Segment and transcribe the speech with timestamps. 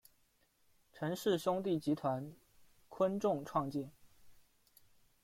[0.91, 2.33] 陈氏兄弟集团
[2.89, 3.91] 昆仲创建。